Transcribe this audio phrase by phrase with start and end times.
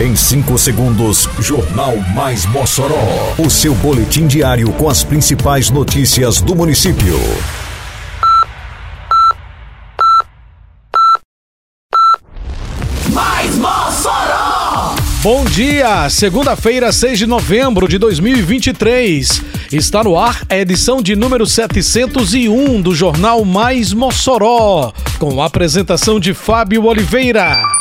[0.00, 3.34] Em 5 segundos, Jornal Mais Mossoró.
[3.36, 7.18] O seu boletim diário com as principais notícias do município.
[13.12, 14.94] Mais Mossoró!
[15.22, 19.42] Bom dia, segunda-feira, 6 de novembro de 2023.
[19.70, 26.18] Está no ar a edição de número 701 do Jornal Mais Mossoró, com a apresentação
[26.18, 27.79] de Fábio Oliveira.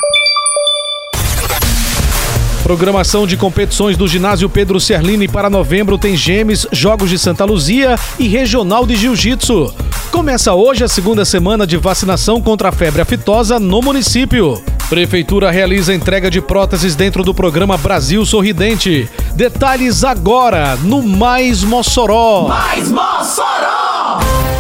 [2.70, 7.98] Programação de competições do ginásio Pedro Serlini para novembro tem Gemes, Jogos de Santa Luzia
[8.20, 9.73] e Regional de Jiu-Jitsu.
[10.12, 14.63] Começa hoje a segunda semana de vacinação contra a febre aftosa no município.
[14.88, 19.10] Prefeitura realiza entrega de próteses dentro do programa Brasil Sorridente.
[19.34, 22.49] Detalhes agora no Mais Mossoró.
[22.49, 24.59] Mais Mossoró!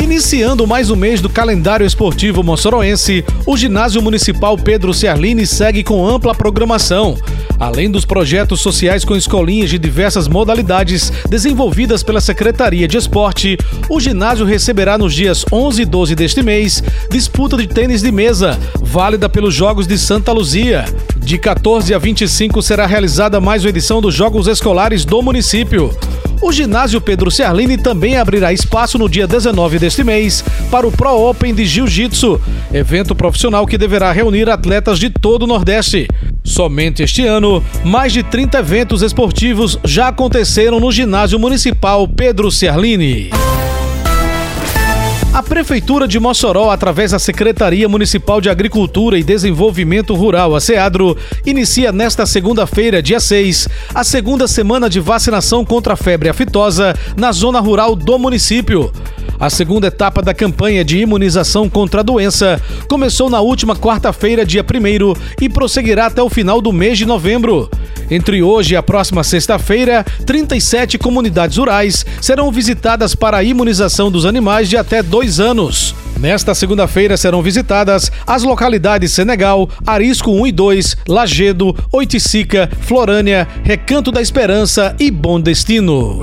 [0.00, 6.08] Iniciando mais um mês do calendário esportivo moçoroense, o Ginásio Municipal Pedro Ciarline segue com
[6.08, 7.18] ampla programação.
[7.58, 13.58] Além dos projetos sociais com escolinhas de diversas modalidades desenvolvidas pela Secretaria de Esporte,
[13.90, 18.58] o ginásio receberá nos dias 11 e 12 deste mês disputa de tênis de mesa,
[18.80, 20.86] válida pelos Jogos de Santa Luzia.
[21.18, 25.94] De 14 a 25 será realizada mais uma edição dos Jogos Escolares do município.
[26.42, 31.28] O ginásio Pedro Ciarline também abrirá espaço no dia 19 deste mês para o Pro
[31.28, 32.40] Open de Jiu-Jitsu,
[32.72, 36.08] evento profissional que deverá reunir atletas de todo o Nordeste.
[36.42, 43.30] Somente este ano, mais de 30 eventos esportivos já aconteceram no ginásio municipal Pedro Ciarline.
[45.32, 51.16] A Prefeitura de Mossoró, através da Secretaria Municipal de Agricultura e Desenvolvimento Rural, a SEADRO,
[51.46, 57.30] inicia nesta segunda-feira, dia 6, a segunda semana de vacinação contra a febre aftosa na
[57.30, 58.92] zona rural do município.
[59.40, 64.62] A segunda etapa da campanha de imunização contra a doença começou na última quarta-feira, dia
[64.62, 67.70] 1 e prosseguirá até o final do mês de novembro.
[68.10, 74.26] Entre hoje e a próxima sexta-feira, 37 comunidades rurais serão visitadas para a imunização dos
[74.26, 75.94] animais de até dois anos.
[76.18, 84.12] Nesta segunda-feira serão visitadas as localidades Senegal, Arisco 1 e 2, Lagedo, Oiticica, Florânia, Recanto
[84.12, 86.20] da Esperança e Bom Destino.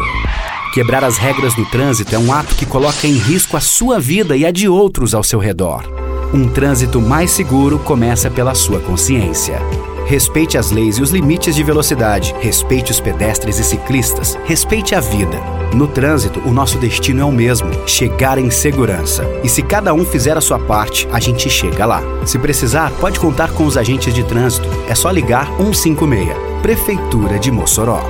[0.78, 4.38] Quebrar as regras do trânsito é um ato que coloca em risco a sua vida
[4.38, 5.84] e a de outros ao seu redor.
[6.32, 9.60] Um trânsito mais seguro começa pela sua consciência.
[10.06, 12.36] Respeite as leis e os limites de velocidade.
[12.40, 14.38] Respeite os pedestres e ciclistas.
[14.46, 15.42] Respeite a vida.
[15.74, 19.24] No trânsito, o nosso destino é o mesmo: chegar em segurança.
[19.44, 22.04] E se cada um fizer a sua parte, a gente chega lá.
[22.24, 24.70] Se precisar, pode contar com os agentes de trânsito.
[24.88, 26.38] É só ligar 156.
[26.62, 28.04] Prefeitura de Mossoró.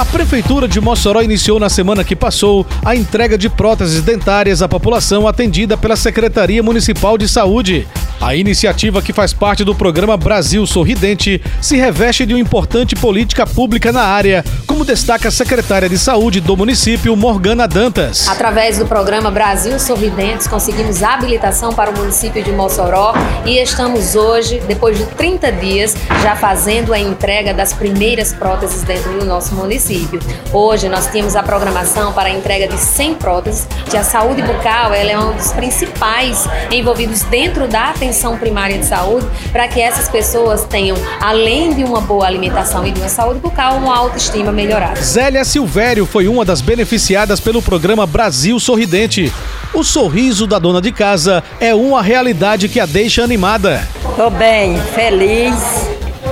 [0.00, 4.66] A Prefeitura de Mossoró iniciou na semana que passou a entrega de próteses dentárias à
[4.66, 7.86] população atendida pela Secretaria Municipal de Saúde.
[8.18, 13.46] A iniciativa, que faz parte do programa Brasil Sorridente, se reveste de uma importante política
[13.46, 14.42] pública na área,
[14.80, 18.26] como destaca a secretária de Saúde do município, Morgana Dantas.
[18.26, 23.12] Através do programa Brasil Sorridentes, conseguimos habilitação para o município de Mossoró
[23.44, 29.18] e estamos hoje, depois de 30 dias, já fazendo a entrega das primeiras próteses dentro
[29.18, 30.18] do nosso município.
[30.50, 34.94] Hoje nós temos a programação para a entrega de 100 próteses, que a saúde bucal
[34.94, 40.08] ela é um dos principais envolvidos dentro da atenção primária de saúde para que essas
[40.08, 45.00] pessoas tenham, além de uma boa alimentação e de uma saúde bucal, uma autoestima melhorada.
[45.00, 49.32] Zélia Silvério foi uma das beneficiadas pelo programa Brasil Sorridente.
[49.74, 53.86] O sorriso da dona de casa é uma realidade que a deixa animada.
[54.16, 55.54] Tô bem, feliz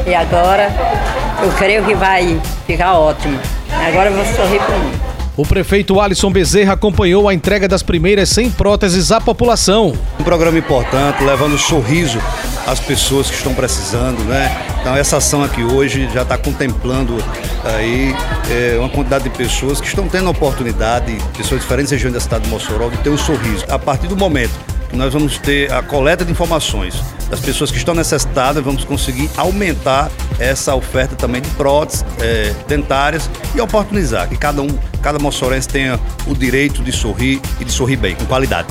[0.06, 0.72] e agora
[1.42, 3.38] eu creio que vai ficar ótimo.
[3.86, 4.92] Agora eu vou sorrir para mim.
[5.36, 9.96] O prefeito Alisson Bezerra acompanhou a entrega das primeiras 100 próteses à população.
[10.18, 12.18] Um programa importante, levando sorriso
[12.66, 14.50] às pessoas que estão precisando, né?
[14.88, 17.22] Então essa ação aqui hoje já está contemplando
[17.62, 18.16] aí
[18.50, 22.20] é, uma quantidade de pessoas que estão tendo a oportunidade, pessoas de diferentes regiões da
[22.20, 23.66] cidade de Mossoró, de ter um sorriso.
[23.68, 24.52] A partir do momento
[24.88, 26.94] que nós vamos ter a coleta de informações
[27.28, 33.28] das pessoas que estão necessitadas, vamos conseguir aumentar essa oferta também de próteses é, dentárias
[33.54, 34.68] e oportunizar que cada um,
[35.02, 38.68] cada moçorense tenha o direito de sorrir e de sorrir bem, com qualidade.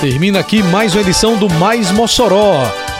[0.00, 2.66] Termina aqui mais uma edição do Mais Mossoró,